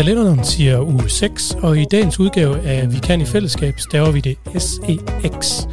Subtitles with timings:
[0.00, 4.20] Kalenderen siger uge 6, og i dagens udgave af Vi kan i fællesskab staver vi
[4.20, 5.66] det SEX.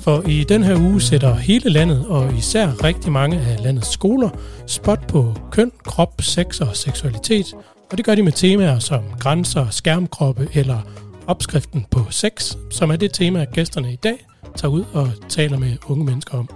[0.00, 4.30] For i den her uge sætter hele landet, og især rigtig mange af landets skoler,
[4.66, 7.46] spot på køn, krop, sex og seksualitet.
[7.90, 10.78] Og det gør de med temaer som grænser, skærmkroppe eller
[11.26, 15.76] opskriften på sex, som er det tema, gæsterne i dag tager ud og taler med
[15.86, 16.48] unge mennesker om.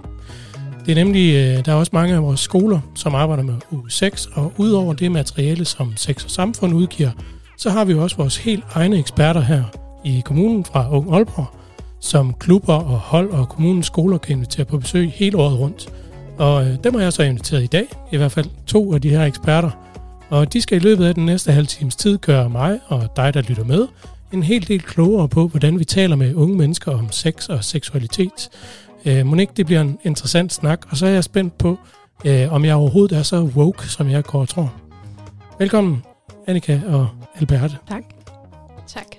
[0.89, 4.39] Det er nemlig, øh, der er også mange af vores skoler, som arbejder med U6,
[4.39, 7.11] og udover det materiale, som Sex og Samfund udgiver,
[7.57, 9.63] så har vi jo også vores helt egne eksperter her
[10.05, 11.45] i kommunen fra Ung Aalborg,
[11.99, 15.89] som klubber og hold og kommunens skoler kan invitere på besøg hele året rundt.
[16.37, 19.09] Og øh, dem har jeg så inviteret i dag, i hvert fald to af de
[19.09, 19.71] her eksperter.
[20.29, 23.33] Og de skal i løbet af den næste halve times tid gøre mig og dig,
[23.33, 23.87] der lytter med,
[24.31, 28.49] en hel del klogere på, hvordan vi taler med unge mennesker om sex og seksualitet.
[29.05, 31.77] Øh, Monique, det bliver en interessant snak, og så er jeg spændt på,
[32.25, 34.73] øh, om jeg overhovedet er så woke, som jeg går og tror.
[35.59, 36.03] Velkommen,
[36.47, 37.77] Annika og Alberte.
[37.87, 38.03] Tak.
[38.87, 39.15] Tak.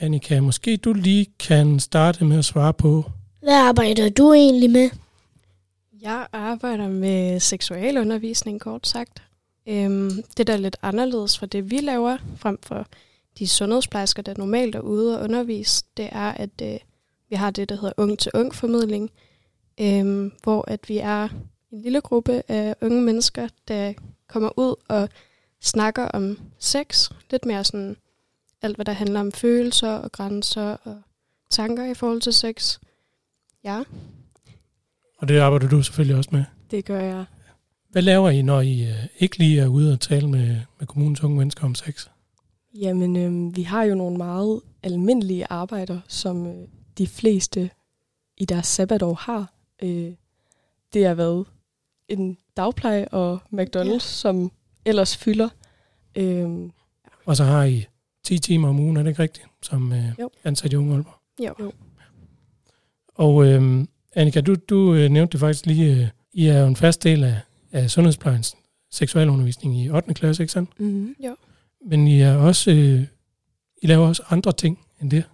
[0.00, 3.04] Annika, måske du lige kan starte med at svare på,
[3.42, 4.90] Hvad arbejder du egentlig med?
[6.02, 9.22] Jeg arbejder med seksualundervisning, kort sagt.
[9.68, 12.86] Øhm, det, der er lidt anderledes fra det, vi laver, frem for
[13.38, 16.78] de sundhedsplejersker, der normalt er ude og undervise, det er, at øh,
[17.30, 19.10] vi har det, der hedder ung-til-ung formidling,
[19.80, 21.28] øhm, hvor at vi er
[21.72, 23.92] en lille gruppe af unge mennesker, der
[24.28, 25.08] kommer ud og
[25.60, 27.10] snakker om sex.
[27.30, 27.96] Lidt mere sådan
[28.62, 31.02] alt, hvad der handler om følelser og grænser og
[31.50, 32.78] tanker i forhold til sex.
[33.64, 33.82] Ja,
[35.18, 36.44] og det arbejder du selvfølgelig også med.
[36.70, 37.24] det gør jeg.
[37.90, 41.22] Hvad laver I, når I øh, ikke lige er ude og tale med, med kommunens
[41.22, 42.08] unge mennesker om sex?
[42.74, 46.68] Jamen, øhm, vi har jo nogle meget almindelige arbejder, som øh,
[46.98, 47.70] de fleste
[48.36, 49.52] i deres sabbatår har.
[49.82, 50.12] Øh,
[50.92, 51.46] det har været
[52.08, 53.98] en dagpleje og McDonald's, ja.
[53.98, 54.52] som
[54.84, 55.48] ellers fylder.
[56.16, 56.72] Øhm,
[57.26, 57.86] Og så har I
[58.24, 60.30] 10 timer om ugen, er det ikke rigtigt, som øh, Jo.
[60.44, 61.14] ansat i Unge Aalborg?
[61.44, 61.54] Jo.
[61.60, 61.72] Jo.
[63.14, 63.84] Og øh,
[64.14, 67.24] Annika, du, du øh, nævnte det faktisk lige, øh, I er jo en fast del
[67.24, 67.40] af,
[67.72, 68.56] af sundhedsplejens
[68.90, 70.14] seksualundervisning i 8.
[70.14, 70.80] klasse, ikke sandt?
[70.80, 71.14] mm-hmm.
[71.86, 73.02] Men I er også, øh,
[73.82, 75.24] I laver også andre ting end det.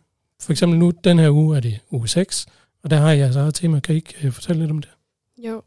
[0.42, 2.46] For eksempel nu, den her uge er det uge 6,
[2.82, 3.80] og der har jeg så eget tema.
[3.80, 4.90] Kan I ikke øh, fortælle lidt om det?
[5.38, 5.62] Jo.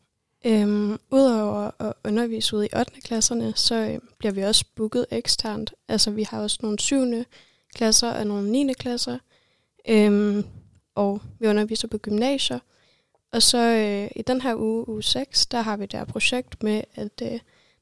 [0.45, 2.91] Øhm, Udover at undervise ude i 8.
[3.01, 5.73] klasserne, så øh, bliver vi også booket eksternt.
[5.87, 7.25] Altså vi har også nogle 7.
[7.75, 8.73] klasser og nogle 9.
[8.73, 9.17] klasser.
[9.89, 10.45] Øhm,
[10.95, 12.59] og vi underviser på gymnasier.
[13.31, 16.81] Og så øh, i den her uge, uge 6, der har vi der projekt med,
[16.95, 17.39] at øh,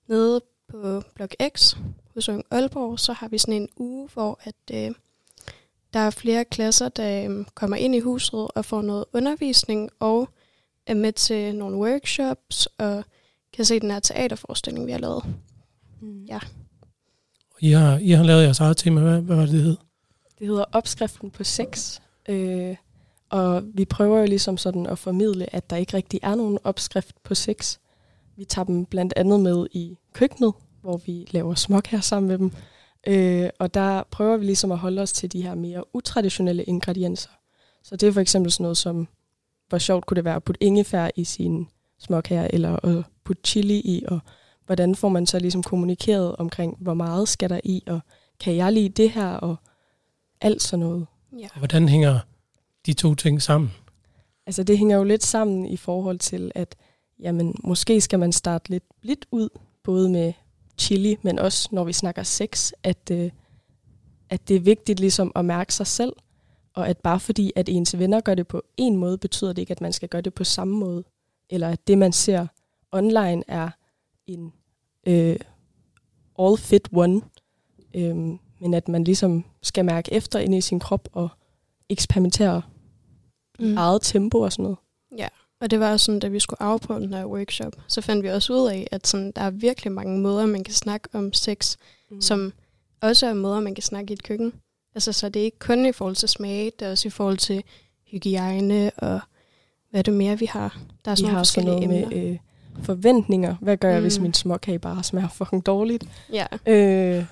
[0.08, 1.76] nede på Blok X
[2.14, 4.96] hos Ung Aalborg, så har vi sådan en uge, hvor at, øh,
[5.94, 10.30] der er flere klasser, der øh, kommer ind i huset og får noget undervisning og
[10.88, 13.04] er med til nogle workshops og
[13.54, 15.24] kan se den her teaterforestilling, vi har lavet.
[16.02, 16.24] Mm.
[16.24, 16.40] Ja.
[17.60, 19.02] I har, I har lavet jeres eget tema.
[19.02, 19.78] Hvad, hvad var det, det hed?
[20.40, 22.00] Det hedder opskriften på sex.
[22.30, 22.76] Øh,
[23.30, 27.24] og vi prøver jo ligesom sådan at formidle, at der ikke rigtig er nogen opskrift
[27.24, 27.78] på sex.
[28.36, 32.38] Vi tager dem blandt andet med i køkkenet, hvor vi laver smok her sammen med
[32.38, 32.52] dem.
[33.08, 37.30] Øh, og der prøver vi ligesom at holde os til de her mere utraditionelle ingredienser.
[37.84, 39.08] Så det er for eksempel sådan noget som,
[39.70, 41.68] hvor sjovt kunne det være at putte ingefær i sin
[42.00, 44.20] smok her, eller at putte chili i, og
[44.66, 48.00] hvordan får man så ligesom kommunikeret omkring, hvor meget skal der i, og
[48.40, 49.56] kan jeg lide det her, og
[50.42, 51.08] alt sådan noget.
[51.40, 51.48] ja.
[51.54, 52.20] Og hvordan hænger
[52.86, 53.72] de to ting sammen?
[54.46, 56.76] Altså det hænger jo lidt sammen i forhold til, at
[57.20, 59.50] jamen, måske skal man starte lidt blidt ud,
[59.84, 60.34] både med
[60.78, 63.32] chili, men også når vi snakker sex, at, øh,
[64.30, 66.14] at det er vigtigt ligesom at mærke sig selv,
[66.74, 69.72] og at bare fordi, at ens venner gør det på en måde, betyder det ikke,
[69.72, 71.04] at man skal gøre det på samme måde.
[71.50, 72.48] Eller at det, man ser
[72.92, 73.70] online, er
[74.28, 74.54] en
[75.08, 75.36] øh,
[76.40, 77.22] all fit one,
[77.94, 78.16] øh,
[78.60, 81.30] men at man ligesom skal mærke efter ind i sin krop og
[81.90, 82.62] eksperimentere
[83.60, 83.78] mm.
[83.78, 84.78] eget tempo og sådan noget.
[85.18, 85.28] Ja,
[85.64, 88.30] og det var også sådan, da vi skulle afprøve den her workshop, så fandt vi
[88.30, 91.76] også ud af, at sådan, der er virkelig mange måder, man kan snakke om sex,
[92.12, 92.22] mm.
[92.22, 92.54] som
[93.02, 94.54] også er måder, man kan snakke i et køkken.
[94.96, 97.38] Altså, så det er ikke kun i forhold til smag, det er også i forhold
[97.38, 97.64] til
[98.12, 99.20] hygiejne og
[99.90, 100.80] hvad er det mere, vi har.
[101.06, 102.18] Der er Vi sådan nogle har forskellige noget emner.
[102.24, 102.38] med øh,
[102.84, 103.56] forventninger.
[103.62, 104.24] Hvad gør jeg, hvis Mm.
[104.24, 106.06] min småkage bare smager fucking dårligt?
[106.34, 107.26] Ja, Øh,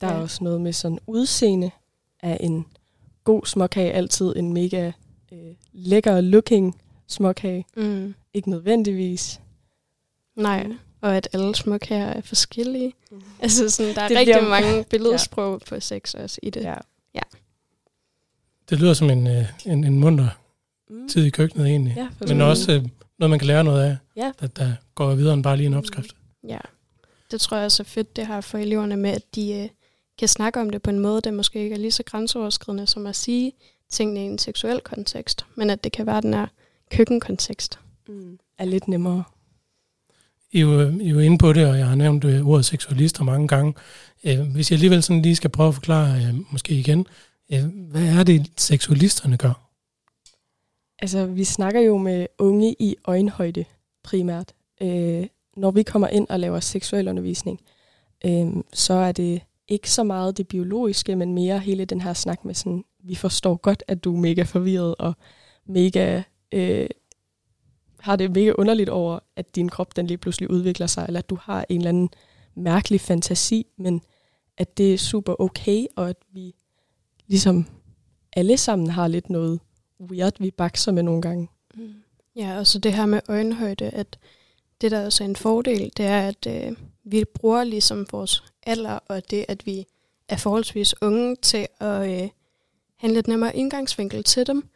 [0.00, 0.20] der er Ja.
[0.20, 1.70] også noget med sådan udseende
[2.22, 2.66] af en
[3.24, 4.92] god småkage altid en mega
[5.32, 5.38] øh,
[5.72, 7.66] lækker looking småkage.
[7.76, 8.14] mm.
[8.34, 9.40] Ikke nødvendigvis.
[10.36, 10.66] nej.
[11.00, 12.92] Og at alle smuk her er forskellige.
[13.40, 16.62] Altså, sådan, der er Det rigtig bliver- mange billedsprog på sex også i det.
[16.64, 16.74] Ja.
[18.70, 20.28] Det lyder som en, øh, en, en munter
[20.90, 21.08] Mm.
[21.08, 21.94] tid i køkkenet egentlig.
[21.96, 22.82] Ja, Men sådan- også øh,
[23.18, 24.32] noget, man kan lære noget af, Ja.
[24.40, 26.16] der, der går videre end bare lige en opskrift.
[26.48, 26.58] Ja.
[27.30, 29.68] Det tror jeg er fedt, det her for eleverne med, at de øh,
[30.18, 33.06] kan snakke om det på en måde, der måske ikke er lige så grænseoverskridende som
[33.06, 33.52] at sige
[33.88, 36.46] tingene i en seksuel kontekst, men at det kan være den her
[36.92, 37.78] køkkenkontekst.
[38.08, 38.38] Mm.
[38.58, 39.24] Er lidt nemmere.
[40.52, 42.64] I er, jo, I er jo inde på det, og jeg har nævnt øh, ordet
[42.64, 43.74] seksualister mange gange.
[44.24, 47.06] Øh, hvis jeg alligevel sådan lige skal prøve at forklare, øh, måske igen,
[47.52, 49.68] øh, hvad er det, seksualisterne gør?
[50.98, 53.64] Altså, vi snakker jo med unge i øjenhøjde
[54.02, 54.52] primært.
[54.82, 57.60] Øh, når vi kommer ind og laver seksuel undervisning,
[58.24, 62.44] øh, så er det ikke så meget det biologiske, men mere hele den her snak
[62.44, 65.14] med sådan, vi forstår godt, at du er mega forvirret og
[65.66, 66.22] mega
[66.52, 66.88] øh,
[68.00, 71.30] har det mega underligt over, at din krop den lige pludselig udvikler sig, eller at
[71.30, 72.10] du har en eller anden
[72.54, 74.02] mærkelig fantasi, men
[74.56, 76.54] at det er super okay, og at vi
[77.26, 77.66] ligesom
[78.32, 79.60] alle sammen har lidt noget
[80.00, 81.48] weird, vi bakser med nogle gange.
[81.74, 81.94] Mm.
[82.36, 84.18] Ja, og så det her med øjenhøjde, at
[84.80, 88.98] det der også er en fordel, det er, at øh, vi bruger ligesom vores alder,
[89.08, 89.86] og det, at vi
[90.28, 92.28] er forholdsvis unge til at øh,
[92.96, 94.68] have en lidt nemmere indgangsvinkel til dem.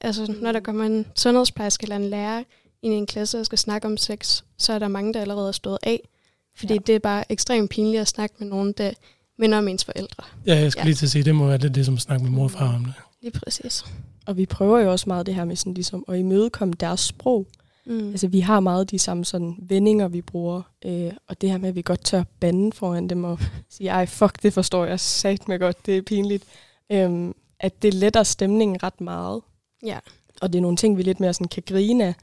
[0.00, 2.42] Altså, når der kommer en sundhedsplejerske eller en lærer
[2.82, 5.48] ind i en klasse og skal snakke om sex, så er der mange, der allerede
[5.48, 6.08] er stået af.
[6.56, 6.78] Fordi ja.
[6.86, 8.92] det er bare ekstremt pinligt at snakke med nogen, der
[9.38, 10.24] minder om ens forældre.
[10.46, 10.84] Ja, jeg skal ja.
[10.84, 12.50] lige til at sige, det må være det, det som at snakke med mor og
[12.50, 12.94] far om det.
[13.22, 13.84] Lige præcis.
[14.26, 17.46] Og vi prøver jo også meget det her med sådan ligesom at imødekomme deres sprog.
[17.86, 18.08] Mm.
[18.08, 20.62] Altså vi har meget de samme sådan vendinger, vi bruger.
[20.84, 23.38] Øh, og det her med, at vi godt tør bande foran dem og
[23.70, 26.44] sige, ej fuck, det forstår jeg sagt med godt, det er pinligt.
[26.92, 29.40] Øh, at det letter stemningen ret meget.
[29.82, 29.98] Ja.
[30.40, 32.14] Og det er nogle ting, vi lidt mere sådan kan grine af.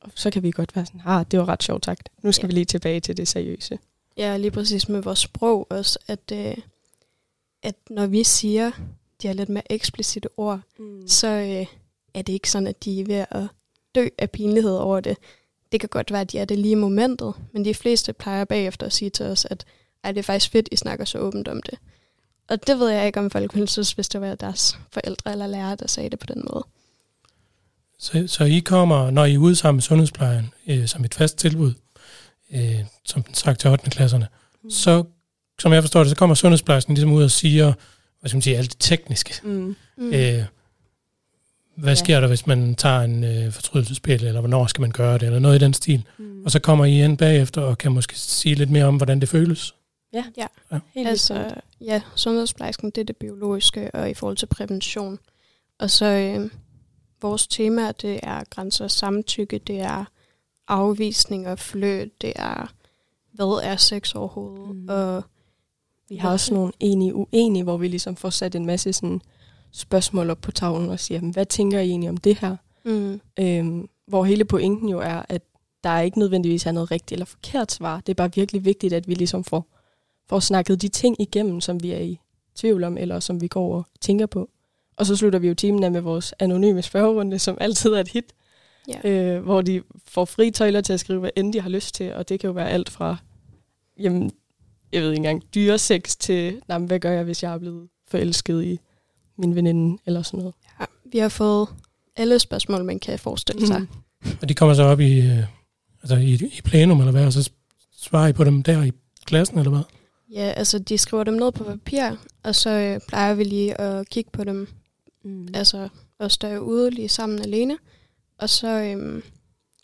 [0.00, 2.08] Og så kan vi godt være sådan, ah, det var ret sjovt sagt.
[2.22, 2.46] Nu skal ja.
[2.46, 3.78] vi lige tilbage til det seriøse.
[4.16, 6.56] Ja, lige præcis med vores sprog også, at, øh,
[7.62, 8.70] at når vi siger
[9.22, 11.08] de har lidt mere eksplicite ord, mm.
[11.08, 11.66] så øh,
[12.14, 13.46] er det ikke sådan, at de er ved at
[13.94, 15.16] dø af pinlighed over det.
[15.72, 18.44] Det kan godt være, at de er det lige i momentet, men de fleste plejer
[18.44, 19.64] bagefter at sige til os, at
[20.04, 21.78] Ej, det er faktisk fedt, I snakker så åbent om det.
[22.48, 25.46] Og det ved jeg ikke, om folk ville synes, hvis det var deres forældre eller
[25.46, 26.64] lærere, der sagde det på den måde.
[27.98, 31.36] Så, så I kommer, når I er ude sammen med sundhedsplejen, øh, som et fast
[31.36, 31.72] tilbud,
[32.54, 33.90] øh, som sagt til 8.
[33.90, 34.26] klasserne,
[34.64, 34.70] mm.
[34.70, 35.04] så,
[35.60, 37.72] som jeg forstår det, så kommer sundhedsplejersken ligesom ud og siger,
[38.20, 39.34] hvad skal man sige, alt det tekniske.
[39.42, 39.76] Mm.
[39.96, 40.12] Mm.
[40.12, 40.44] Øh,
[41.76, 42.20] hvad sker ja.
[42.20, 45.56] der, hvis man tager en øh, fortrydelsespil, eller hvornår skal man gøre det, eller noget
[45.56, 46.04] i den stil.
[46.18, 46.44] Mm.
[46.44, 49.28] Og så kommer I ind bagefter og kan måske sige lidt mere om, hvordan det
[49.28, 49.74] føles.
[50.12, 50.46] Ja, ja.
[50.72, 50.80] ja.
[50.94, 55.18] Helt altså, ja, sundhedsplejersken, det er det biologiske, og i forhold til prævention.
[55.78, 56.50] Og så øh,
[57.22, 60.04] vores tema, det er grænser og samtykke, det er
[60.68, 62.72] afvisning og fløt, det er,
[63.32, 64.88] hvad er sex overhovedet, mm.
[64.88, 65.24] og
[66.08, 69.20] vi har også nogle enige uenige, hvor vi ligesom får sat en masse sådan
[69.72, 72.56] spørgsmål op på tavlen og siger, hvad tænker I egentlig om det her?
[72.84, 73.20] Mm.
[73.38, 75.42] Øhm, hvor hele pointen jo er, at
[75.84, 78.00] der er ikke nødvendigvis er noget rigtigt eller forkert svar.
[78.00, 79.66] Det er bare virkelig vigtigt, at vi ligesom får,
[80.32, 82.18] får snakket de ting igennem, som vi er i
[82.54, 84.50] tvivl om, eller som vi går og tænker på.
[84.96, 88.08] Og så slutter vi jo timen af med vores anonyme spørgerunde, som altid er et
[88.08, 88.24] hit.
[88.88, 89.10] Ja.
[89.10, 92.14] Øh, hvor de får fri tøjler til at skrive, hvad end de har lyst til,
[92.14, 93.16] og det kan jo være alt fra,
[93.98, 94.30] jamen,
[94.92, 98.64] jeg ved ikke engang, dyresex til, nej, hvad gør jeg, hvis jeg er blevet forelsket
[98.64, 98.78] i
[99.38, 100.54] min veninde, eller sådan noget.
[100.80, 101.68] Ja, vi har fået
[102.16, 103.80] alle spørgsmål, man kan forestille sig.
[103.80, 104.30] Mm.
[104.42, 105.44] Og de kommer så op i, øh,
[106.02, 107.50] altså i, i plenum, eller hvad, og så
[107.96, 108.92] svarer I på dem der i
[109.24, 109.82] klassen, eller hvad?
[110.32, 114.08] Ja, altså de skriver dem ned på papir, og så øh, plejer vi lige at
[114.08, 114.68] kigge på dem,
[115.24, 115.48] mm.
[115.54, 117.78] altså os der er ude lige sammen alene,
[118.38, 119.22] og så øhm,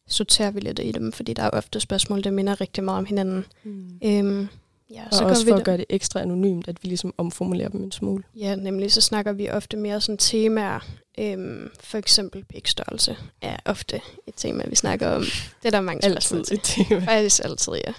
[0.09, 3.05] sorterer vi lidt i dem, fordi der er ofte spørgsmål, der minder rigtig meget om
[3.05, 3.45] hinanden.
[3.64, 3.99] Mm.
[4.05, 4.49] Øhm,
[4.90, 7.69] Ja, og så også for vi at gøre det ekstra anonymt, at vi ligesom omformulerer
[7.69, 8.25] dem en smule.
[8.37, 10.81] Ja, nemlig så snakker vi ofte mere sådan temaer.
[11.19, 15.23] Øhm, for eksempel pikstørrelse er ofte et tema, vi snakker om.
[15.23, 17.05] Det er der mange altid et tema.
[17.05, 17.73] Faktisk altid.
[17.75, 17.93] Ja.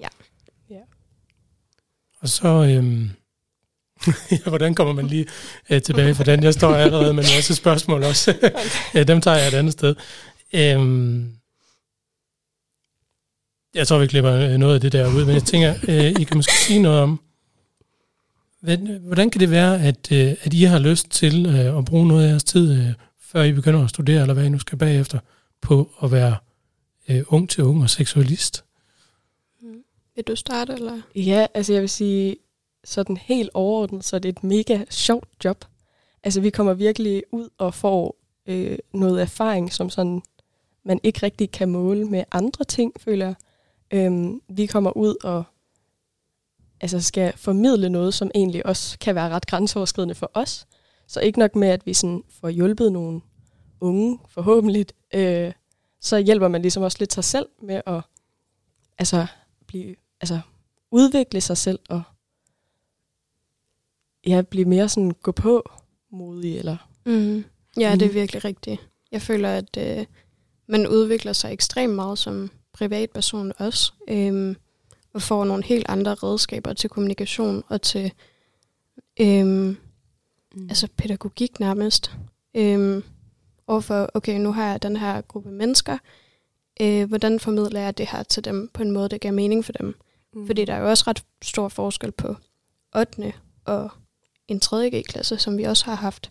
[0.00, 0.08] ja.
[2.22, 3.10] Og så, øhm,
[4.30, 5.26] ja, hvordan kommer man lige
[5.70, 6.42] øh, tilbage fra den?
[6.42, 8.34] Jeg står allerede med en masse spørgsmål også.
[8.94, 9.94] ja, dem tager jeg et andet sted.
[10.52, 11.32] Øhm,
[13.74, 16.24] jeg tror, vi klipper øh, noget af det der ud, men jeg tænker, øh, I
[16.24, 17.20] kan måske sige noget om,
[19.00, 22.24] hvordan kan det være, at, øh, at I har lyst til øh, at bruge noget
[22.24, 25.18] af jeres tid, øh, før I begynder at studere, eller hvad I nu skal bagefter,
[25.62, 26.36] på at være
[27.08, 28.64] øh, ung til ung og seksualist?
[30.14, 31.00] Vil du starte, eller?
[31.14, 32.36] Ja, altså jeg vil sige,
[32.84, 35.64] sådan helt overordnet, så det er et mega sjovt job.
[36.22, 38.16] Altså vi kommer virkelig ud og får
[38.46, 40.22] øh, noget erfaring, som sådan
[40.84, 43.34] man ikke rigtig kan måle med andre ting, føler jeg.
[43.90, 45.44] Øhm, vi kommer ud og
[46.80, 50.66] altså skal formidle noget, som egentlig også kan være ret grænseoverskridende for os.
[51.06, 53.20] Så ikke nok med, at vi sådan får hjulpet nogle
[53.80, 55.52] unge, forhåbentlig, øh,
[56.00, 58.00] så hjælper man ligesom også lidt sig selv med at
[58.98, 59.26] altså,
[59.66, 60.40] blive altså,
[60.90, 62.02] udvikle sig selv og
[64.26, 65.70] ja, blive mere sådan gå på
[66.10, 67.44] modig, eller Mm.
[67.78, 68.14] Ja, det er Mm.
[68.14, 68.80] virkelig rigtigt.
[69.12, 70.06] Jeg føler, at øh,
[70.66, 74.56] man udvikler sig ekstremt meget som privatperson også, øhm,
[75.12, 78.12] og får nogle helt andre redskaber til kommunikation og til
[79.20, 79.76] øhm,
[80.54, 80.68] mm.
[80.68, 82.12] altså pædagogik nærmest.
[82.54, 83.02] Øhm,
[83.66, 85.98] overfor, okay, nu har jeg den her gruppe mennesker,
[86.80, 89.72] øh, hvordan formidler jeg det her til dem på en måde, der giver mening for
[89.72, 89.94] dem?
[90.34, 90.46] Mm.
[90.46, 92.36] Fordi der er jo også ret stor forskel på
[92.96, 93.32] 8.
[93.64, 93.90] og
[94.48, 94.90] en 3.
[94.90, 96.30] G-klasse, som vi også har haft.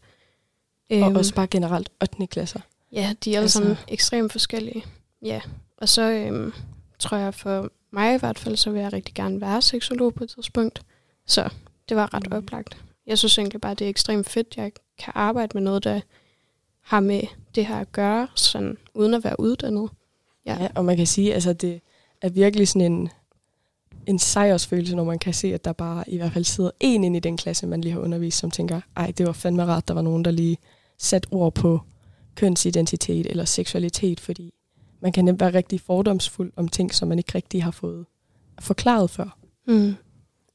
[0.92, 2.28] og Øhm, også bare generelt 8.
[2.28, 2.60] klasser.
[2.92, 4.86] Ja, de er alle Altså- sammen ekstremt forskellige.
[5.22, 5.42] Ja,
[5.78, 6.54] og så øhm,
[7.00, 10.24] tror jeg for mig i hvert fald, så vil jeg rigtig gerne være seksolog på
[10.24, 10.82] et tidspunkt.
[11.26, 11.50] Så
[11.90, 12.38] det var ret Mm.
[12.38, 12.78] oplagt.
[13.08, 16.02] Jeg synes egentlig bare, det er ekstremt fedt, jeg kan arbejde med noget, der
[16.82, 17.22] har med
[17.56, 19.90] det her at gøre, sådan, uden at være uddannet.
[20.46, 20.58] Ja.
[20.64, 21.82] ja, og man kan sige, altså det
[22.22, 23.10] er virkelig sådan en,
[24.08, 27.16] en sejrsfølelse, når man kan se, at der bare i hvert fald sidder en ind
[27.16, 29.94] i den klasse, man lige har undervist, som tænker, ej, det var fandme rart, der
[29.94, 30.58] var nogen, der lige
[30.98, 31.82] satte ord på
[32.36, 34.54] kønsidentitet eller seksualitet, fordi
[35.02, 38.06] man kan nemt være rigtig fordomsfuld om ting, som man ikke rigtig har fået
[38.60, 39.38] forklaret før.
[39.68, 39.96] Mm.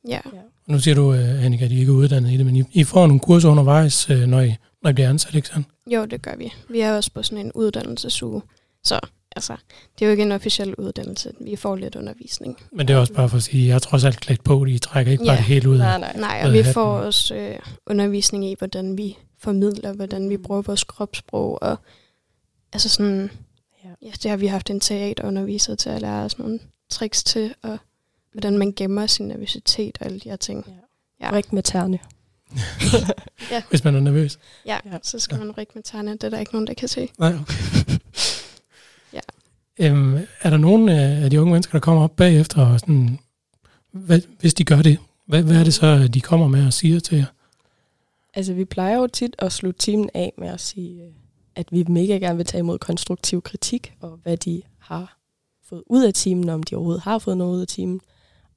[0.08, 0.20] Ja.
[0.66, 2.84] Nu siger du, uh, Annika, at I ikke er uddannet i det, men I, I
[2.84, 5.68] får nogle kurser undervejs, uh, når, I, når I bliver ansat, ikke sandt?
[5.86, 6.52] Jo, det gør vi.
[6.70, 8.42] Vi er også på sådan en uddannelsesuge.
[8.84, 9.00] Så
[9.36, 9.56] altså,
[9.98, 11.32] det er jo ikke en officiel uddannelse.
[11.40, 12.60] Vi får lidt undervisning.
[12.72, 14.64] Men det er også bare for at sige, at jeg er trods alt klædt på,
[14.64, 15.36] I trækker ikke bare Ja.
[15.38, 15.78] det helt ud.
[15.78, 16.16] Nej, nej.
[16.16, 20.62] Nej, og vi hatten får også øh, undervisning i, hvordan vi formidler, hvordan vi bruger
[20.62, 21.76] vores kropssprog, og
[22.72, 23.30] altså sådan,
[23.84, 23.88] Ja.
[24.06, 26.58] ja, det har vi haft en teaterunderviser til at lære os nogle
[26.90, 27.78] tricks til, og
[28.32, 30.64] hvordan man gemmer sin nervøsitet og alle de her ting.
[31.20, 31.26] Ja.
[31.26, 31.32] Ja.
[31.36, 31.98] Rik med tærne.
[33.70, 34.38] Hvis man er nervøs.
[34.66, 34.90] Ja, Ja.
[34.92, 34.98] ja.
[35.02, 37.08] så skal man rykke med tærne, det er der ikke nogen, der kan se.
[37.18, 37.54] Nej, okay.
[39.80, 43.18] Øhm, er der nogen af de unge mennesker, der kommer op bagefter, og sådan,
[43.92, 47.00] hvad, hvis de gør det, hvad, hvad er det så, de kommer med og siger
[47.00, 47.26] til jer?
[48.34, 51.10] Altså, vi plejer jo tit at slutte timen af med at sige, øh,
[51.54, 55.18] at vi mega gerne vil tage imod konstruktiv kritik, og hvad de har
[55.68, 58.00] fået ud af timen, om de overhovedet har fået noget ud af timen.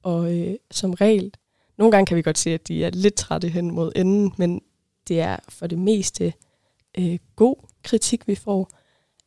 [0.02, 1.32] Og øh, som regel,
[1.78, 4.62] nogle gange kan vi godt se, at de er lidt trætte hen mod enden, men
[5.08, 6.32] det er for det meste
[6.98, 8.70] øh, god kritik, vi får,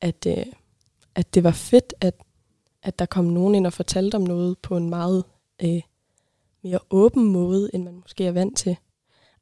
[0.01, 0.45] at, øh,
[1.15, 2.13] at det var fedt, at,
[2.83, 5.23] at der kom nogen ind og fortalte om noget på en meget
[5.63, 5.81] øh,
[6.63, 8.75] mere åben måde, end man måske er vant til.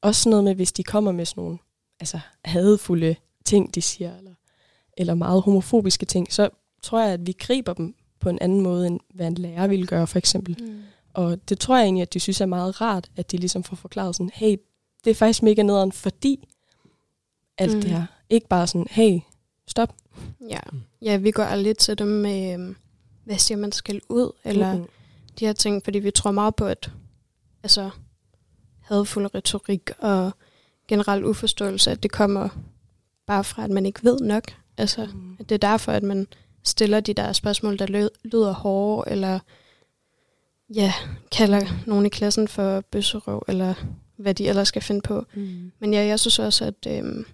[0.01, 1.58] Også noget med, hvis de kommer med sådan nogle
[2.00, 4.34] altså, hadefulde ting, de siger, eller,
[4.98, 6.50] eller meget homofobiske ting, så
[6.84, 9.88] tror jeg, at vi griber dem på en anden måde, end hvad en lærer ville
[9.88, 10.58] gøre, for eksempel.
[10.60, 10.82] Mm.
[11.13, 13.75] Og det tror jeg egentlig, at de synes er meget rart, at de ligesom får
[13.75, 14.58] forklaret sådan, hey,
[15.04, 16.48] det er faktisk mega nederen, fordi
[17.58, 17.82] alt Mm.
[17.82, 18.06] det her.
[18.30, 19.20] Ikke bare sådan, hey,
[19.72, 19.96] stop.
[20.50, 20.60] Ja.
[21.01, 22.75] ja, vi går aldrig til dem med, øhm,
[23.24, 24.88] hvad siger man skal ud, eller Mm-mm.
[25.40, 26.92] de her ting, fordi vi tror meget på, at
[27.63, 27.90] altså,
[28.82, 30.32] hadfuld retorik og
[30.88, 32.50] generel uforståelse, at det kommer
[33.28, 34.44] bare fra, at man ikke ved nok.
[34.78, 35.36] Altså, Mm.
[35.40, 36.28] at det er derfor, at man
[36.63, 39.40] stiller de der spørgsmål, der lyder hårde, eller
[40.75, 40.94] ja,
[41.32, 43.74] kalder nogen i klassen for bøsserøv, eller
[44.18, 45.25] hvad de ellers skal finde på.
[45.34, 45.72] Mm.
[45.80, 47.25] Men ja, jeg synes også, at øhm,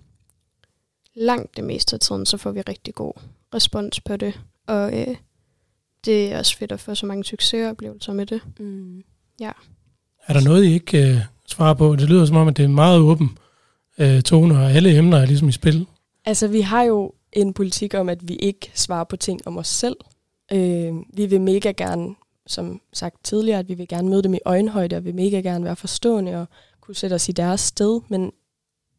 [1.18, 3.14] langt det meste af tiden, så får vi rigtig god
[3.54, 4.40] respons på det.
[4.68, 5.16] Og øh,
[6.06, 8.42] det er også fedt at få så mange succesoplevelser med det.
[8.60, 9.04] Mm.
[10.28, 11.96] Er der noget, I ikke øh, svarer på?
[11.96, 13.38] Det lyder som om, at det er meget åben
[13.98, 15.88] øh, tone, og alle emner er ligesom i spil.
[16.26, 19.68] Altså, vi har jo en politik om, at vi ikke svarer på ting om os
[19.68, 19.96] selv.
[20.52, 22.16] Øh, vi vil mega gerne,
[22.48, 25.40] som sagt tidligere, at vi vil gerne møde dem i øjenhøjde, og vi vil mega
[25.40, 26.46] gerne være forstående og
[26.82, 28.32] kunne sætte os i deres sted, men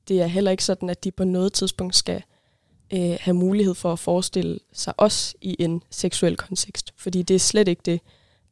[0.09, 2.23] det er heller ikke sådan, at de på noget tidspunkt skal
[2.93, 7.39] øh, have mulighed for at forestille sig os i en seksuel kontekst, fordi det er
[7.39, 8.01] slet ikke det,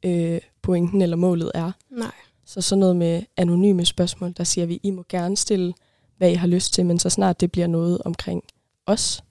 [0.04, 1.72] øh, pointen eller målet er.
[1.90, 2.12] Nej.
[2.44, 5.74] Så sådan noget med anonyme spørgsmål, der siger vi, I må gerne stille,
[6.16, 8.42] hvad I har lyst til, men så snart det bliver noget omkring
[8.86, 9.22] os,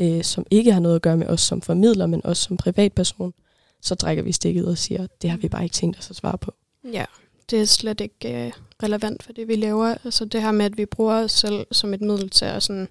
[0.00, 3.34] øh, som ikke har noget at gøre med os som formidler, men os som privatperson,
[3.80, 6.38] så trækker vi stikket og siger, det har vi bare ikke tænkt os at svare
[6.38, 6.54] på.
[6.92, 7.04] Ja,
[7.52, 9.94] det er slet ikke øh, relevant for det, vi laver.
[10.04, 12.88] Altså det her med, at vi bruger os selv som et middel til at sådan,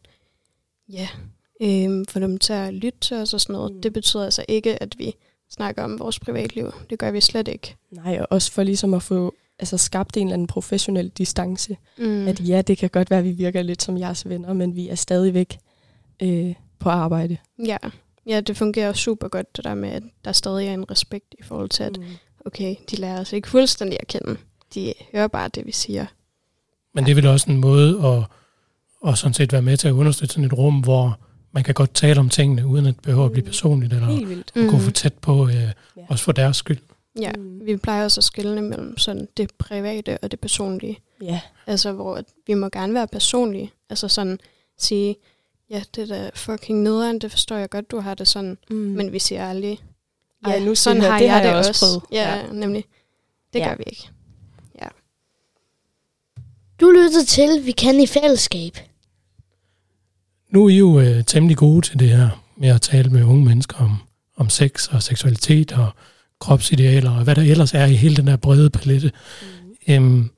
[0.89, 1.07] ja,
[1.61, 3.73] øh, få dem til at lytte til os og sådan noget.
[3.73, 3.81] Mm.
[3.81, 5.13] Det betyder altså ikke, at vi
[5.49, 6.73] snakker om vores privatliv.
[6.89, 7.75] Det gør vi slet ikke.
[7.91, 11.77] Nej, og også for ligesom at få altså, skabt en eller anden professionel distance.
[11.97, 12.27] Mm.
[12.27, 14.89] At ja, det kan godt være, at vi virker lidt som jeres venner, men vi
[14.89, 15.59] er stadigvæk
[16.23, 17.37] øh, på arbejde.
[17.65, 17.77] Ja.
[18.25, 21.43] ja, det fungerer super godt, det der med, at der stadig er en respekt i
[21.43, 22.05] forhold til, at Mm.
[22.45, 24.37] okay, de lærer os ikke fuldstændig at kende.
[24.73, 26.05] De hører bare det, vi siger.
[26.93, 28.23] Men det er vel også en måde at,
[29.11, 31.19] at sådan set være med til at understøtte sådan et rum, hvor
[31.51, 34.29] man kan godt tale om tingene, uden at det behøver at blive personligt, eller Helt
[34.29, 34.51] vildt.
[34.55, 34.67] mm.
[34.69, 35.71] gå for tæt på, øh,
[36.09, 36.77] også for deres skyld.
[37.19, 37.65] Ja, Mm.
[37.65, 40.99] vi plejer også at skille mellem sådan det private og det personlige.
[41.21, 41.41] Ja.
[41.67, 43.71] Altså, hvor at vi må gerne være personlige.
[43.89, 44.39] Altså sådan
[44.77, 45.15] sige,
[45.69, 48.57] ja, det er da fucking nederen, det forstår jeg godt, du har det sådan.
[48.69, 48.75] Mm.
[48.75, 49.79] Men vi siger aldrig,
[50.47, 51.85] ja, nu sådan siger jeg, har det jeg har det jeg også også.
[51.85, 52.03] prøvet.
[52.11, 52.51] Ja, Ja.
[52.53, 52.85] nemlig.
[53.53, 53.67] Det Ja.
[53.69, 54.09] gør vi ikke.
[56.81, 58.77] Du lytter til Vi kan i fællesskab.
[60.49, 63.45] Nu er I jo øh, temmelig gode til det her med at tale med unge
[63.45, 63.97] mennesker om,
[64.37, 65.91] om sex og seksualitet og
[66.39, 69.11] kropsidealer og hvad der ellers er i hele den der brede palette.
[69.87, 69.93] Mm.
[69.93, 70.29] Øhm,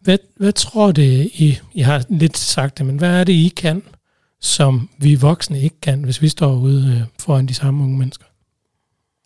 [0.00, 3.52] hvad, hvad tror det, I, I har lidt sagt det, men hvad er det, I
[3.56, 3.82] kan,
[4.40, 8.24] som vi voksne ikke kan, hvis vi står ude øh, foran de samme unge mennesker?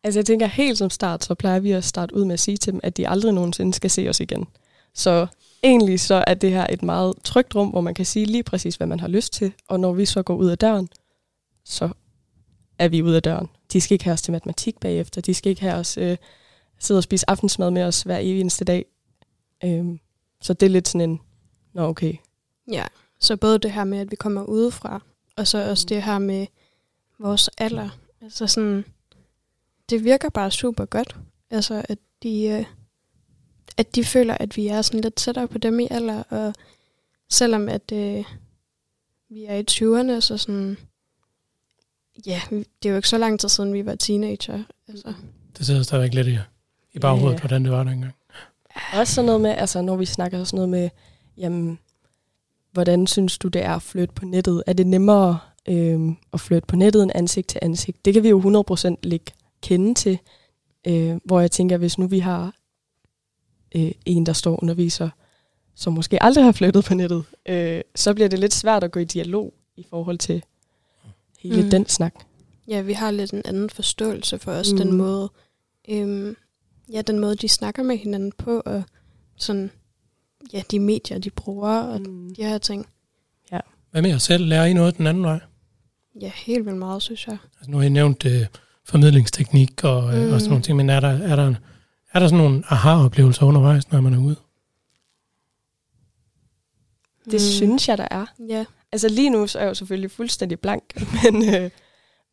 [0.04, 2.56] Altså jeg tænker helt som start, så plejer vi at starte ud med at sige
[2.56, 4.46] til dem, at de aldrig nogensinde skal se os igen.
[4.94, 5.26] Så
[5.64, 8.76] egentlig så er det her et meget trygt rum, hvor man kan sige lige præcis,
[8.76, 9.52] hvad man har lyst til.
[9.68, 10.88] Og når vi så går ud af døren,
[11.64, 11.88] så
[12.78, 13.48] er vi ude af døren.
[13.72, 15.20] De skal ikke have os til matematik bagefter.
[15.20, 16.16] De skal ikke have os øh,
[16.78, 18.84] sidde og spise aftensmad med os hver evig eneste dag.
[19.64, 20.00] Øhm,
[20.40, 21.20] så det er lidt sådan en,
[21.72, 22.14] nå okay.
[22.72, 22.84] Ja,
[23.20, 25.02] så både det her med, at vi kommer udefra,
[25.36, 26.46] og så også det her med
[27.18, 27.88] vores alder.
[28.20, 28.84] Altså sådan,
[29.90, 31.16] det virker bare super godt.
[31.50, 32.64] Altså, at de, øh,
[33.76, 36.54] at de føler, at vi er sådan lidt tættere på dem i alder, og
[37.30, 38.24] selvom at øh,
[39.30, 40.76] vi er i 20'erne, så sådan,
[42.26, 44.62] ja, det er jo ikke så lang tid siden, vi var teenager.
[44.88, 45.12] Altså,
[45.58, 46.38] Det sidder stadigvæk lidt i,
[46.92, 47.40] i baghovedet, Ja.
[47.40, 48.12] hvordan det var dengang.
[48.94, 50.90] Også sådan noget med, altså når vi snakker sådan noget med,
[51.36, 51.78] jamen,
[52.72, 54.62] hvordan synes du, det er at flytte på nettet?
[54.66, 58.04] Er det nemmere øhm, at flytte på nettet end ansigt til ansigt?
[58.04, 60.18] Det kan vi jo 100% lægge kende til,
[60.86, 62.52] øh, hvor jeg tænker, hvis nu vi har
[63.74, 65.10] øh, en, der står og underviser,
[65.74, 69.00] som måske aldrig har flyttet på nettet, øh, så bliver det lidt svært at gå
[69.00, 70.42] i dialog i forhold til
[71.38, 71.62] hele Mm.
[71.64, 71.70] mm.
[71.70, 72.14] den snak.
[72.68, 74.78] ja, vi har lidt en anden forståelse for os, mm.
[74.78, 74.84] Mm.
[74.84, 75.30] den måde,
[75.88, 76.36] øhm,
[76.92, 78.82] ja, den måde, de snakker med hinanden på, og
[79.36, 79.70] sådan,
[80.52, 82.34] ja, de medier, de bruger, og Mm.
[82.34, 82.86] de her ting.
[83.90, 84.46] Hvad med jer selv?
[84.46, 85.40] Lærer I noget den anden vej?
[86.20, 87.36] Ja, helt vildt meget, synes jeg.
[87.58, 88.46] Altså, nu har I nævnt øh,
[88.84, 90.32] formidlingsteknik og, øh, Mm.
[90.32, 91.54] og sådan nogle ting, men er der, er der,
[92.14, 94.36] er der sådan nogle aha-oplevelser undervejs, når man er ude?
[97.24, 97.38] Det Mm.
[97.38, 98.26] synes jeg, der er.
[98.48, 100.82] Ja, Altså lige nu så er jeg jo selvfølgelig fuldstændig blank,
[101.22, 101.70] men, øh,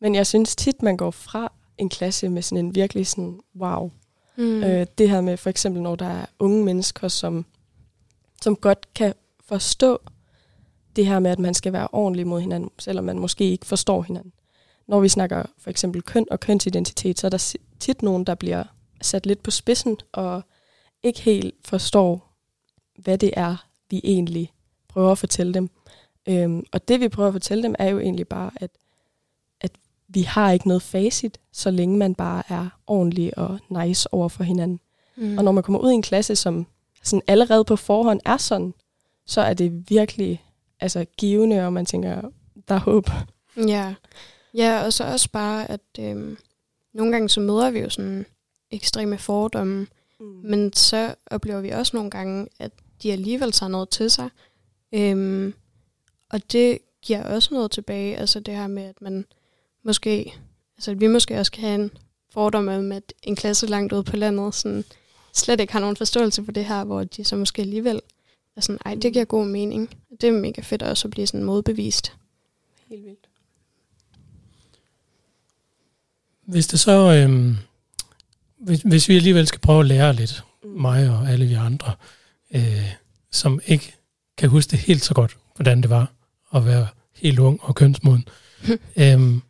[0.00, 3.90] men jeg synes tit, man går fra en klasse med sådan en virkelig sådan, wow.
[4.36, 4.62] mm.
[4.62, 7.44] Øh, det her med for eksempel, når der er unge mennesker, som,
[8.42, 9.14] som godt kan
[9.44, 9.98] forstå
[10.96, 14.02] det her med, at man skal være ordentlig mod hinanden, selvom man måske ikke forstår
[14.02, 14.32] hinanden.
[14.88, 18.64] Når vi snakker for eksempel køn og kønsidentitet, så er der tit nogen, der bliver
[19.02, 20.42] sat lidt på spidsen og
[21.02, 22.32] ikke helt forstår,
[22.98, 24.52] hvad det er, vi egentlig
[24.88, 25.70] prøver at fortælle dem.
[26.28, 28.70] Øhm, og det vi prøver at fortælle dem er jo egentlig bare, at,
[29.60, 29.70] at
[30.08, 34.44] vi har ikke noget facit, så længe man bare er ordentlig og nice over for
[34.44, 34.80] hinanden.
[35.16, 35.38] mm.
[35.38, 36.66] Og når man kommer ud i en klasse, som
[37.02, 38.74] sådan allerede på forhånd er sådan,
[39.26, 40.44] så er det virkelig
[40.80, 42.22] altså, givende, og man tænker,
[42.68, 43.10] der er håb.
[43.56, 43.94] Ja.
[44.54, 46.36] ja, og så også bare, at øhm,
[46.92, 48.26] nogle gange så møder vi jo sådan
[48.72, 49.86] ekstreme fordomme,
[50.20, 50.26] Mm.
[50.26, 54.28] men så oplever vi også nogle gange, at de alligevel tager noget til sig.
[54.92, 55.54] Øhm,
[56.30, 59.24] og det giver også noget tilbage, altså det her med, at man
[59.82, 60.34] måske,
[60.76, 61.90] altså at vi måske også kan have en
[62.30, 64.84] fordom om, at en klasse langt ude på landet sådan,
[65.32, 68.00] slet ikke har nogen forståelse for det her, hvor de så måske alligevel
[68.56, 69.96] er sådan, ej, det giver god mening.
[70.20, 72.12] Det er mega fedt også at blive sådan modbevist.
[72.88, 73.28] Helt vildt.
[76.42, 77.56] Hvis det så, øhm,
[78.62, 80.70] hvis, hvis vi alligevel skal prøve at lære lidt, Mm.
[80.70, 81.92] mig og alle vi andre,
[82.54, 82.92] øh,
[83.30, 83.94] som ikke
[84.38, 86.12] kan huske det helt så godt, hvordan det var
[86.54, 88.28] at være helt ung og kønsmoden.
[88.96, 89.42] øhm,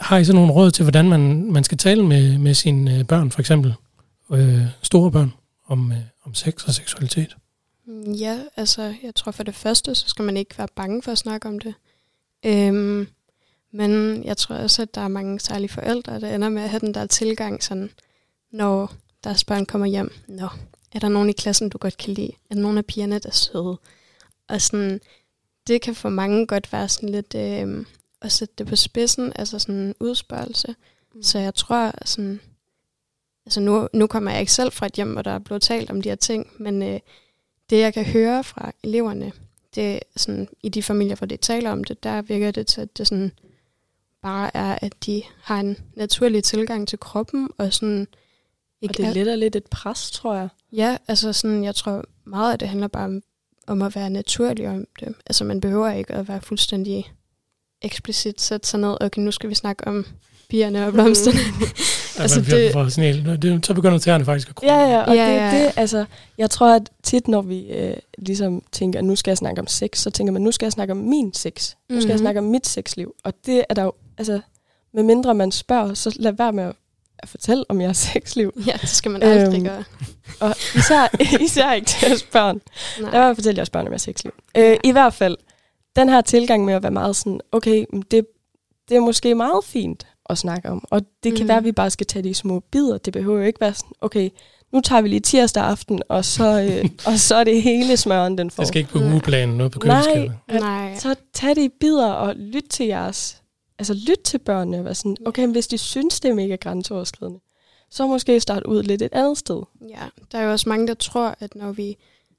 [0.00, 3.04] har I så nogle råd til, hvordan man, man skal tale med, med sine øh,
[3.04, 3.74] børn, for eksempel
[4.32, 5.32] øh, store børn,
[5.66, 7.36] om, øh, om sex og seksualitet?
[7.86, 11.12] Mm, Ja, altså jeg tror for det første, så skal man ikke være bange for
[11.12, 11.74] at snakke om det.
[12.46, 13.08] Øhm,
[13.72, 16.80] men jeg tror også, at der er mange særlige forældre, der ender med at have
[16.80, 17.90] den der tilgang, sådan,
[18.50, 18.92] når
[19.24, 20.12] deres børn kommer hjem.
[20.28, 20.48] Nå,
[20.92, 22.32] er der nogen i klassen, du godt kan lide?
[22.50, 23.78] Er der nogen af pigerne, der er søde?
[24.48, 25.00] Og sådan,
[25.66, 27.86] det kan for mange godt være sådan lidt øhm,
[28.22, 30.74] at sætte det på spidsen, altså sådan en udspørgelse.
[31.14, 31.22] Mm.
[31.22, 32.40] Så jeg tror sådan,
[33.46, 35.90] altså nu, nu kommer jeg ikke selv fra et hjem, hvor der er blevet talt
[35.90, 37.00] om de her ting, men øh,
[37.70, 39.32] det jeg kan høre fra eleverne,
[39.74, 42.98] det sådan, i de familier, hvor de taler om det, der virker det til, at
[42.98, 43.32] det sådan
[44.22, 48.08] bare er, at de har en naturlig tilgang til kroppen, og sådan
[48.82, 50.48] Og det er- letter lidt et pres, tror jeg.
[50.72, 53.22] Ja, altså sådan, jeg tror meget af det handler bare om,
[53.66, 55.14] om at være naturlig om det.
[55.26, 57.12] Altså man behøver ikke at være fuldstændig
[57.82, 60.06] eksplicit sætte sig ned, okay, nu skal vi snakke om
[60.50, 61.38] pigerne og blomsterne.
[62.16, 64.72] At Altså, det- for sådan helt, det, så begynder tæerne faktisk at krølle.
[64.74, 65.64] Ja, ja, og Ja, ja, det, ja.
[65.64, 66.04] det, altså,
[66.38, 69.98] jeg tror, at tit, når vi øh, ligesom tænker, nu skal jeg snakke om sex,
[69.98, 71.74] så tænker man, nu skal jeg snakke om min sex.
[71.90, 72.22] Nu skal jeg Mhm.
[72.22, 73.14] snakke om mit sexliv.
[73.24, 74.40] Og det er der jo, altså,
[74.94, 76.72] med mindre man spørger, så lad være med at,
[77.22, 78.52] at fortælle om jeres sexliv.
[78.66, 79.84] Ja, det skal man aldrig Øhm, gøre.
[80.40, 82.60] Og især, især ikke til jeres børn.
[83.00, 83.10] Nej.
[83.12, 84.32] Lad at fortælle jeres børn om jeres sexliv.
[84.56, 85.36] Øh, I hvert fald,
[85.96, 88.26] den her tilgang med at være meget sådan, okay, det,
[88.88, 90.84] det er måske meget fint at snakke om.
[90.90, 91.48] Og det kan Mhm.
[91.48, 92.98] være, at vi bare skal tage de små bidder.
[92.98, 94.30] Det behøver jo ikke være sådan, okay,
[94.72, 98.38] nu tager vi lige tirsdag aften, og så, øh, og så er det hele smøren,
[98.38, 98.62] den får.
[98.62, 99.10] Det skal ikke på Nej.
[99.12, 100.02] ugeplanen, noget på Nej.
[100.02, 100.32] køleskabet.
[100.48, 100.96] at- Nej.
[100.96, 103.42] Så tag det i bidder og lyt til jeres...
[103.78, 106.56] Altså lyt til børnene og være sådan, okay, men hvis de synes, det er mega
[106.56, 107.40] grænseoverskridende,
[107.90, 109.62] så måske starte ud lidt et andet sted.
[109.88, 111.96] Ja, der er jo også mange, der tror, at når vi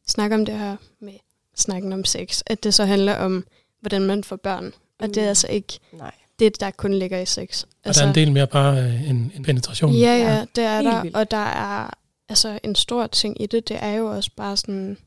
[0.07, 1.13] snakker om det her med
[1.55, 3.45] snakken om sex, at det så handler om,
[3.81, 4.73] hvordan man får børn.
[4.99, 5.27] Og det er Mm.
[5.27, 6.11] altså ikke Nej.
[6.39, 7.63] det, der kun ligger i sex.
[7.63, 9.91] Og der er en del mere bare øh, en, en penetration.
[9.93, 11.03] Ja, Ja, ja, det er der.
[11.13, 11.89] Og der er
[12.29, 14.97] altså en stor ting i det, det er jo også bare sådan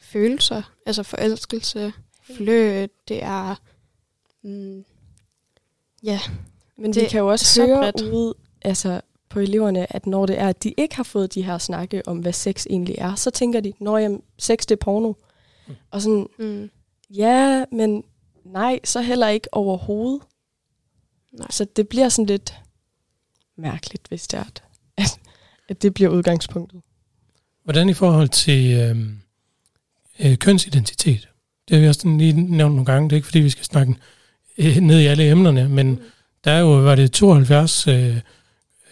[0.00, 0.62] følelser.
[0.86, 1.92] Altså forelskelse,
[2.36, 3.54] fløt, det er...
[4.42, 4.84] Mm,
[6.04, 6.20] ja,
[6.76, 8.02] Men Det vi kan jo også så høre bredt.
[8.02, 11.58] ud altså, på eleverne, at når det er, at de ikke har fået de her
[11.58, 15.12] snakke om, hvad sex egentlig er, så tænker de, når jamen, sex det er porno.
[15.68, 15.74] Mm.
[15.90, 16.70] Og sådan, mm,
[17.10, 18.04] ja, men
[18.44, 20.22] nej, så heller ikke overhovedet.
[21.32, 21.50] Nej.
[21.50, 22.54] Så det bliver sådan lidt
[23.56, 24.44] mærkeligt, hvis det er,
[24.96, 25.18] at,
[25.68, 26.80] at, det bliver udgangspunktet.
[27.64, 28.96] Hvordan i forhold til øh,
[30.20, 31.28] øh, kønsidentitet?
[31.68, 33.08] Det har vi også lige nævnt nogle gange.
[33.08, 33.94] Det er ikke, fordi vi skal snakke
[34.58, 35.98] øh, ned i alle emnerne, men
[36.44, 38.16] der er jo, var det 72 øh,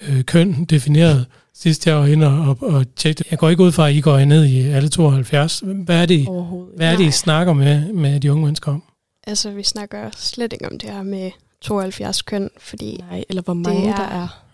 [0.09, 3.25] øh, køn defineret sidst jeg var inde og, og, og tjekke.
[3.31, 5.63] Jeg går ikke ud fra, at I går ned i alle 72.
[5.67, 6.29] Hvad er det,
[6.77, 8.83] hvad er det I snakker med, med de unge mennesker om?
[9.27, 13.55] altså vi snakker slet ikke om det her med 72 køn, fordi Nej, eller hvor
[13.55, 14.45] mange er- der er.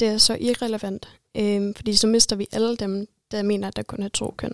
[0.00, 1.08] det er så irrelevant.
[1.36, 4.52] Øhm, fordi så mister vi alle dem, der mener, at der kun er to køn.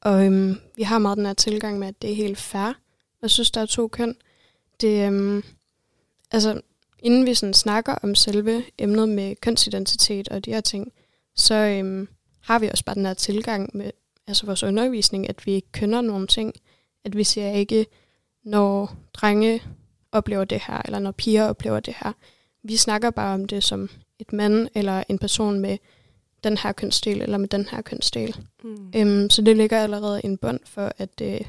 [0.00, 2.72] Og øhm, vi har meget den her tilgang med, at det er helt fair.
[3.22, 4.14] Jeg synes, der er to køn.
[4.82, 5.42] Det, øhm,
[6.30, 6.60] altså,
[6.98, 10.92] inden vi sådan snakker om selve emnet med kønsidentitet og de her ting,
[11.36, 12.08] så øhm,
[12.40, 13.90] har vi også bare den her tilgang med
[14.26, 16.54] altså vores undervisning, at vi ikke kønner nogen ting.
[17.04, 17.86] At vi siger ikke,
[18.44, 19.62] når drenge
[20.12, 22.12] oplever det her, eller når piger oplever det her.
[22.62, 25.78] Vi snakker bare om det som et mand eller en person med
[26.44, 28.36] den her kønsdel eller med den her kønsdel.
[28.64, 28.92] Mm.
[28.96, 31.40] Øhm, så det ligger allerede en bund for, at øh,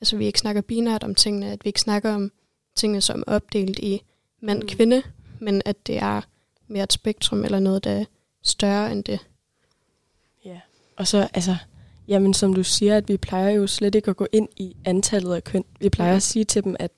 [0.00, 2.32] altså, vi ikke snakker binært om tingene, at vi ikke snakker om
[2.76, 4.02] tingene som er opdelt i
[4.40, 4.46] Mm.
[4.46, 5.02] mand-kvinde,
[5.38, 6.20] men at det er
[6.68, 8.04] mere et spektrum eller noget, der er
[8.42, 9.20] større end det.
[10.44, 10.60] Ja,
[10.96, 11.56] og så altså,
[12.08, 15.34] jamen som du siger, at vi plejer jo slet ikke at gå ind i antallet
[15.34, 15.64] af køn.
[15.80, 16.90] Vi plejer at sige til dem, at,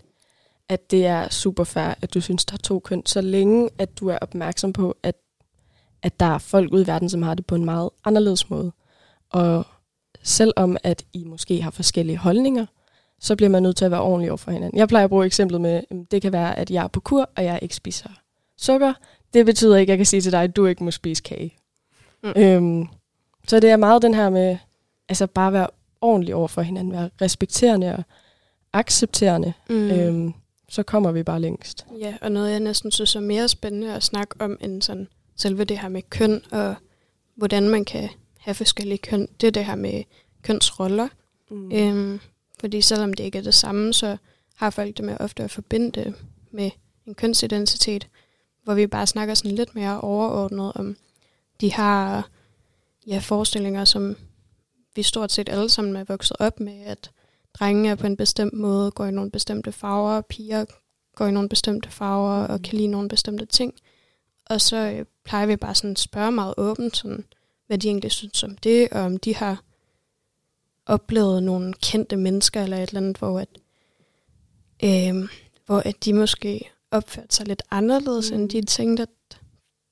[0.69, 3.99] at det er super fair, at du synes, der er to køn, så længe at
[4.01, 5.15] du er opmærksom på, at,
[6.03, 8.73] at der er folk ude i verden, som har det på en meget anderledes måde.
[9.31, 9.67] Og
[10.23, 12.67] selvom at I måske har forskellige holdninger,
[13.21, 14.79] så bliver man nødt til at være ordentlig over for hinanden.
[14.79, 17.45] Jeg plejer at bruge eksemplet med, det kan være, at jeg er på kur, og
[17.45, 18.09] jeg ikke spiser
[18.57, 18.93] sukker.
[19.35, 21.55] Det betyder ikke, at jeg kan sige til dig, at du ikke må spise kage.
[22.23, 22.33] Mm.
[22.37, 22.89] Øhm,
[23.49, 24.57] så det er meget den her med,
[25.09, 25.67] altså bare være
[26.01, 28.03] ordentlig over for hinanden, være respekterende og
[28.73, 29.91] accepterende, mm.
[29.91, 30.35] øhm,
[30.69, 31.87] så kommer vi bare længst.
[32.01, 35.65] Ja, og noget jeg næsten synes er mere spændende at snakke om end sådan selve
[35.65, 36.75] det her med køn og
[37.35, 39.29] hvordan man kan have forskellige køn.
[39.41, 40.03] Det er det her med
[40.43, 41.09] kønsroller.
[41.51, 41.73] Mm.
[41.73, 42.21] Øhm,
[42.61, 44.17] fordi selvom det ikke er det samme, så
[44.55, 46.15] har folk det med ofte at forbinde det
[46.51, 46.71] med
[47.07, 48.09] en kønsidentitet,
[48.65, 50.97] hvor vi bare snakker sådan lidt mere overordnet om
[51.61, 52.23] de her
[53.07, 54.17] ja, forestillinger, som
[54.97, 57.11] vi stort set alle sammen er vokset op med, at
[57.55, 60.65] drenge er på en bestemt måde, går i nogle bestemte farver, og piger
[61.17, 63.75] går i nogle bestemte farver og kan lide nogle bestemte ting.
[64.47, 67.25] Og så øh, plejer vi bare sådan at spørge meget åbent, sådan,
[67.67, 69.63] hvad de egentlig synes om det, og om de har
[70.89, 73.49] oplevet nogle kendte mennesker eller et eller andet, hvor at,
[74.85, 75.29] øh,
[75.67, 78.37] hvor at de måske opførte sig lidt anderledes, mm.
[78.39, 79.41] End de tænkte, at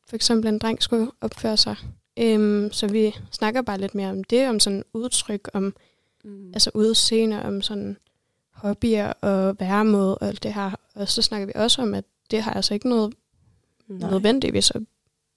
[0.08, 1.76] for eksempel en dreng skulle opføre sig.
[2.18, 5.74] Øhm, så vi snakker bare lidt mere om det, om sådan udtryk, om
[6.24, 6.50] Mm.
[6.54, 7.96] altså udseende, om sådan
[8.52, 10.70] hobbyer og væremåde og alt det her.
[10.94, 13.14] Og så snakker vi også om, at det har altså ikke noget
[13.88, 14.10] Nej.
[14.10, 14.82] nødvendigvis at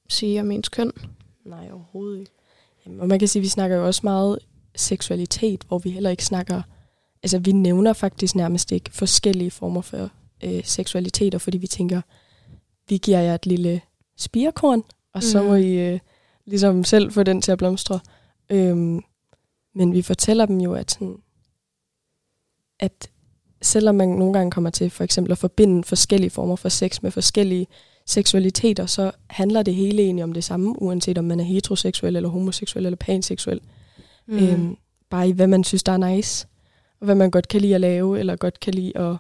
[0.08, 0.92] sige om ens køn.
[1.46, 2.32] Nej, overhovedet ikke.
[2.86, 4.40] Jamen, og man kan sige, at vi snakker jo også meget
[4.80, 6.62] seksualitet, hvor vi heller ikke snakker...
[7.24, 10.10] Altså, vi nævner faktisk nærmest ikke forskellige former for
[10.44, 12.02] øh, seksualiteter, fordi vi tænker,
[12.90, 13.82] vi giver jer et lille
[14.18, 15.48] spirekorn, og så Mm.
[15.48, 16.00] må I øh,
[16.46, 18.00] ligesom selv få den til at blomstre.
[18.50, 19.02] Øhm,
[19.76, 21.18] men vi fortæller dem jo, at, sådan,
[22.80, 23.10] at
[23.62, 27.12] selvom man nogle gange kommer til for eksempel at forbinde forskellige former for sex med
[27.12, 27.68] forskellige
[28.06, 32.30] seksualiteter, så handler det hele egentlig om det samme, uanset om man er heteroseksuel, eller
[32.30, 33.60] homoseksuel, eller panseksuel.
[33.64, 33.70] Mm.
[34.30, 34.78] Øhm,
[35.10, 36.48] bare i, hvad man synes, der er nice,
[37.00, 39.16] og hvad man godt kan lide at lave, eller godt kan lide at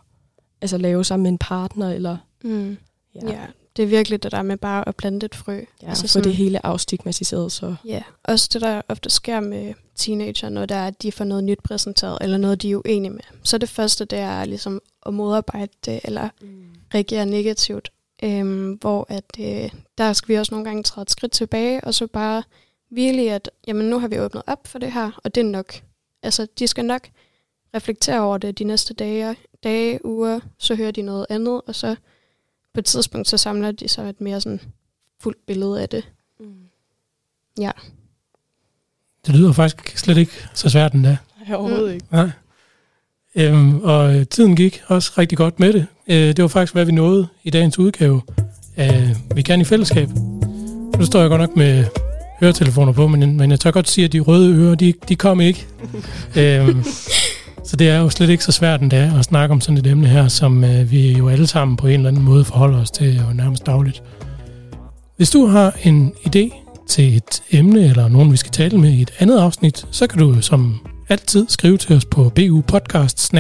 [0.62, 2.18] altså, lave sammen med en partner, eller...
[2.44, 2.78] Mm.
[3.16, 3.32] Ja.
[3.32, 3.46] ja,
[3.78, 5.62] det er virkelig det der med bare at plante et frø.
[5.82, 7.52] Ja, altså få det hele afstigmatiseret.
[7.52, 7.76] Så.
[7.86, 11.44] Ja, også det der ofte sker med teenager, når der er, at de får noget
[11.44, 13.22] nyt præsenteret, eller noget, de er uenige med.
[13.44, 16.64] Så det første, det er ligesom at modarbejde det, eller mm.
[16.94, 17.92] reagere negativt.
[18.24, 21.94] Øhm, hvor at, øh, der skal vi også nogle gange træde et skridt tilbage, og
[21.94, 22.44] så bare
[22.90, 25.74] virkelig, at jamen, nu har vi åbnet op for det her, og det er nok.
[26.24, 27.08] Altså, de skal nok
[27.76, 31.96] reflektere over det de næste dage, dage uger, så hører de noget andet, og så
[32.74, 34.62] på et tidspunkt, så samler de så et mere sådan
[35.20, 36.10] fuldt billede af det.
[36.40, 36.54] Mm.
[37.60, 37.72] Ja.
[39.26, 41.18] Det lyder faktisk slet ikke så svært endda.
[41.48, 41.94] Nej, overhovedet mm.
[41.94, 42.06] ikke.
[42.12, 42.30] Nej.
[43.36, 45.88] Øhm, og øh, tiden gik også rigtig godt med det.
[46.08, 48.22] Øh, det var faktisk, hvad vi nåede i dagens udgave
[48.76, 50.10] af Vi kan i fællesskab.
[50.98, 51.86] Nu står jeg godt nok med
[52.40, 55.42] høretelefoner på, men, men jeg tør godt sige, at de røde ører, de, de kom
[55.42, 55.68] ikke.
[56.40, 56.84] øhm,
[57.64, 60.08] så det er jo slet ikke så svært endda at snakke om sådan et emne
[60.08, 63.16] her, som øh, vi jo alle sammen på en eller anden måde forholder os til
[63.16, 64.04] jo nærmest dagligt.
[65.18, 69.02] Hvis du har en idé til et emne, eller nogen vi skal tale med i
[69.02, 73.34] et andet afsnit, så kan du som altid skrive til os på bupodcast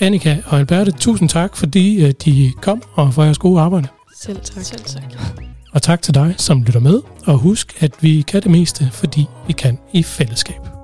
[0.00, 3.88] Annika og Alberte, tusind tak, fordi øh, de kom og for jeres gode arbejde.
[4.20, 4.64] Selv tak.
[4.64, 5.42] Selv tak.
[5.72, 7.00] Og tak til dig, som lytter med.
[7.26, 10.79] Og husk, at vi kan det meste, fordi vi kan i fællesskab.